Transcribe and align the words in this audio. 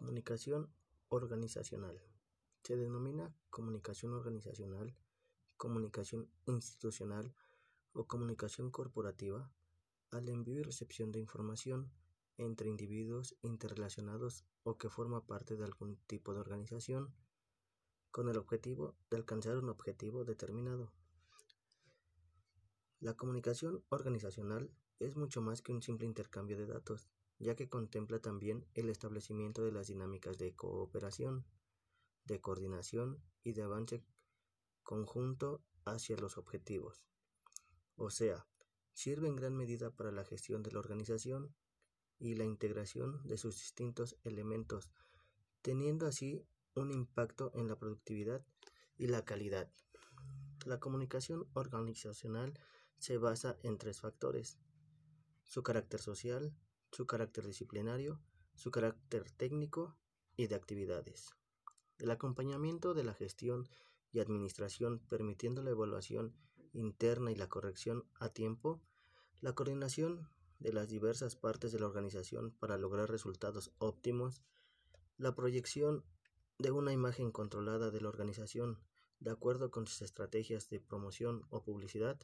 Comunicación 0.00 0.72
organizacional. 1.10 2.00
Se 2.62 2.74
denomina 2.74 3.36
comunicación 3.50 4.14
organizacional, 4.14 4.96
comunicación 5.58 6.30
institucional 6.46 7.34
o 7.92 8.06
comunicación 8.06 8.70
corporativa 8.70 9.52
al 10.10 10.30
envío 10.30 10.60
y 10.60 10.62
recepción 10.62 11.12
de 11.12 11.20
información 11.20 11.92
entre 12.38 12.70
individuos 12.70 13.36
interrelacionados 13.42 14.46
o 14.62 14.78
que 14.78 14.88
forma 14.88 15.26
parte 15.26 15.58
de 15.58 15.64
algún 15.64 15.98
tipo 16.06 16.32
de 16.32 16.40
organización 16.40 17.14
con 18.10 18.30
el 18.30 18.38
objetivo 18.38 18.96
de 19.10 19.18
alcanzar 19.18 19.58
un 19.58 19.68
objetivo 19.68 20.24
determinado. 20.24 20.90
La 23.00 23.18
comunicación 23.18 23.84
organizacional 23.90 24.72
es 24.98 25.14
mucho 25.16 25.42
más 25.42 25.60
que 25.60 25.74
un 25.74 25.82
simple 25.82 26.06
intercambio 26.06 26.56
de 26.56 26.66
datos, 26.66 27.10
ya 27.40 27.56
que 27.56 27.68
contempla 27.68 28.20
también 28.20 28.66
el 28.74 28.90
establecimiento 28.90 29.64
de 29.64 29.72
las 29.72 29.88
dinámicas 29.88 30.38
de 30.38 30.54
cooperación, 30.54 31.46
de 32.24 32.40
coordinación 32.40 33.18
y 33.42 33.52
de 33.52 33.62
avance 33.62 34.04
conjunto 34.82 35.64
hacia 35.84 36.16
los 36.16 36.36
objetivos. 36.36 37.02
O 37.96 38.10
sea, 38.10 38.46
sirve 38.92 39.26
en 39.26 39.36
gran 39.36 39.56
medida 39.56 39.90
para 39.90 40.12
la 40.12 40.24
gestión 40.24 40.62
de 40.62 40.70
la 40.70 40.80
organización 40.80 41.54
y 42.18 42.34
la 42.34 42.44
integración 42.44 43.26
de 43.26 43.38
sus 43.38 43.56
distintos 43.56 44.18
elementos, 44.24 44.90
teniendo 45.62 46.06
así 46.06 46.44
un 46.74 46.92
impacto 46.92 47.50
en 47.54 47.68
la 47.68 47.78
productividad 47.78 48.44
y 48.98 49.06
la 49.06 49.24
calidad. 49.24 49.72
La 50.66 50.78
comunicación 50.78 51.48
organizacional 51.54 52.52
se 52.98 53.16
basa 53.16 53.56
en 53.62 53.78
tres 53.78 54.00
factores, 54.00 54.58
su 55.44 55.62
carácter 55.62 56.00
social, 56.00 56.54
su 56.90 57.06
carácter 57.06 57.46
disciplinario, 57.46 58.20
su 58.54 58.70
carácter 58.70 59.30
técnico 59.30 59.96
y 60.36 60.46
de 60.46 60.54
actividades. 60.54 61.30
El 61.98 62.10
acompañamiento 62.10 62.94
de 62.94 63.04
la 63.04 63.14
gestión 63.14 63.68
y 64.12 64.20
administración 64.20 64.98
permitiendo 65.08 65.62
la 65.62 65.70
evaluación 65.70 66.34
interna 66.72 67.30
y 67.30 67.34
la 67.34 67.48
corrección 67.48 68.04
a 68.14 68.30
tiempo, 68.30 68.80
la 69.40 69.54
coordinación 69.54 70.28
de 70.58 70.72
las 70.72 70.88
diversas 70.88 71.36
partes 71.36 71.72
de 71.72 71.80
la 71.80 71.86
organización 71.86 72.52
para 72.52 72.76
lograr 72.76 73.10
resultados 73.10 73.72
óptimos, 73.78 74.42
la 75.16 75.34
proyección 75.34 76.04
de 76.58 76.70
una 76.70 76.92
imagen 76.92 77.32
controlada 77.32 77.90
de 77.90 78.00
la 78.00 78.08
organización 78.08 78.78
de 79.20 79.30
acuerdo 79.30 79.70
con 79.70 79.86
sus 79.86 80.02
estrategias 80.02 80.68
de 80.68 80.80
promoción 80.80 81.46
o 81.50 81.62
publicidad. 81.62 82.18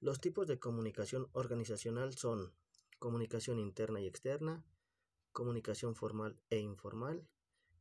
Los 0.00 0.20
tipos 0.20 0.46
de 0.46 0.58
comunicación 0.58 1.28
organizacional 1.32 2.14
son 2.14 2.52
comunicación 3.04 3.58
interna 3.58 4.00
y 4.00 4.06
externa, 4.06 4.64
comunicación 5.30 5.94
formal 5.94 6.40
e 6.48 6.60
informal 6.60 7.28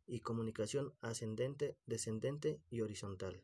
y 0.05 0.19
comunicación 0.19 0.93
ascendente, 0.99 1.77
descendente 1.85 2.61
y 2.69 2.81
horizontal. 2.81 3.41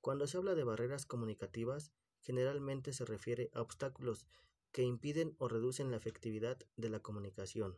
Cuando 0.00 0.26
se 0.26 0.38
habla 0.38 0.54
de 0.54 0.64
barreras 0.64 1.04
comunicativas, 1.04 1.92
generalmente 2.22 2.94
se 2.94 3.04
refiere 3.04 3.50
a 3.52 3.60
obstáculos 3.60 4.24
que 4.72 4.82
impiden 4.82 5.36
o 5.36 5.48
reducen 5.48 5.90
la 5.90 5.98
efectividad 5.98 6.58
de 6.78 6.88
la 6.88 7.00
comunicación. 7.00 7.76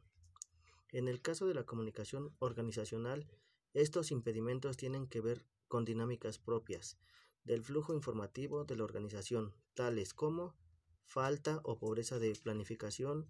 En 0.93 1.09
el 1.09 1.21
caso 1.21 1.49
de 1.49 1.55
la 1.55 1.65
comunicación 1.65 2.37
organizacional, 2.39 3.27
estos 3.73 4.13
impedimentos 4.13 4.77
tienen 4.77 5.09
que 5.09 5.21
ver 5.21 5.45
con 5.67 5.85
dinámicas 5.85 6.39
propias 6.39 6.97
del 7.43 7.65
flujo 7.65 7.93
informativo 7.93 8.65
de 8.65 8.77
la 8.77 8.85
organización, 8.85 9.53
tales 9.75 10.15
como 10.15 10.55
falta 11.11 11.61
o 11.65 11.77
pobreza 11.77 12.21
de 12.21 12.33
planificación, 12.37 13.27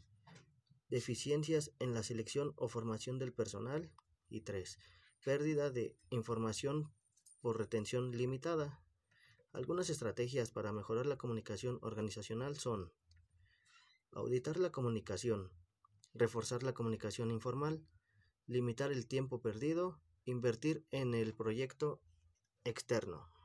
deficiencias 0.90 1.72
en 1.78 1.94
la 1.94 2.02
selección 2.02 2.52
o 2.56 2.68
formación 2.68 3.18
del 3.18 3.32
personal 3.32 3.90
y 4.28 4.42
3. 4.42 4.78
Pérdida 5.24 5.70
de 5.70 5.96
información 6.10 6.92
por 7.40 7.56
retención 7.56 8.10
limitada. 8.10 8.84
Algunas 9.52 9.88
estrategias 9.88 10.50
para 10.50 10.72
mejorar 10.72 11.06
la 11.06 11.16
comunicación 11.16 11.78
organizacional 11.80 12.58
son 12.58 12.92
auditar 14.12 14.58
la 14.58 14.70
comunicación, 14.70 15.50
reforzar 16.12 16.62
la 16.62 16.74
comunicación 16.74 17.30
informal, 17.30 17.82
limitar 18.46 18.92
el 18.92 19.06
tiempo 19.06 19.40
perdido, 19.40 20.02
invertir 20.26 20.84
en 20.90 21.14
el 21.14 21.34
proyecto 21.34 22.02
externo. 22.64 23.39